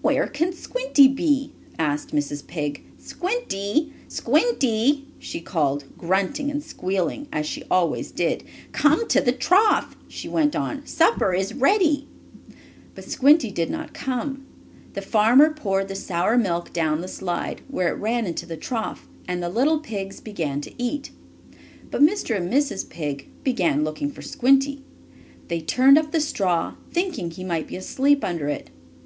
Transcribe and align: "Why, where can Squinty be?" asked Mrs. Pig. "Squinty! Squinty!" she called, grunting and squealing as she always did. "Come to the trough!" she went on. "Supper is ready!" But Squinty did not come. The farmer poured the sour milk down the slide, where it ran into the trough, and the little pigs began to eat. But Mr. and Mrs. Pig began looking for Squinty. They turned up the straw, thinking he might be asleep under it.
"Why, 0.00 0.14
where 0.14 0.28
can 0.28 0.54
Squinty 0.54 1.08
be?" 1.08 1.52
asked 1.78 2.14
Mrs. 2.14 2.46
Pig. 2.46 2.84
"Squinty! 2.98 3.92
Squinty!" 4.08 5.08
she 5.18 5.40
called, 5.42 5.84
grunting 5.98 6.50
and 6.50 6.62
squealing 6.62 7.28
as 7.30 7.44
she 7.44 7.64
always 7.70 8.10
did. 8.10 8.44
"Come 8.72 9.06
to 9.08 9.20
the 9.20 9.30
trough!" 9.32 9.94
she 10.08 10.26
went 10.26 10.56
on. 10.56 10.86
"Supper 10.86 11.34
is 11.34 11.52
ready!" 11.52 12.08
But 12.94 13.04
Squinty 13.04 13.50
did 13.50 13.68
not 13.68 13.92
come. 13.92 14.46
The 14.94 15.02
farmer 15.02 15.52
poured 15.52 15.88
the 15.88 15.94
sour 15.94 16.38
milk 16.38 16.72
down 16.72 17.02
the 17.02 17.06
slide, 17.06 17.60
where 17.68 17.88
it 17.88 18.00
ran 18.00 18.24
into 18.24 18.46
the 18.46 18.56
trough, 18.56 19.06
and 19.26 19.42
the 19.42 19.50
little 19.50 19.80
pigs 19.80 20.18
began 20.18 20.62
to 20.62 20.72
eat. 20.82 21.10
But 21.90 22.00
Mr. 22.00 22.34
and 22.34 22.50
Mrs. 22.50 22.88
Pig 22.88 23.28
began 23.44 23.84
looking 23.84 24.10
for 24.10 24.22
Squinty. 24.22 24.82
They 25.48 25.60
turned 25.60 25.98
up 25.98 26.10
the 26.10 26.22
straw, 26.22 26.76
thinking 26.90 27.30
he 27.30 27.44
might 27.44 27.66
be 27.66 27.76
asleep 27.76 28.24
under 28.24 28.48
it. 28.48 28.70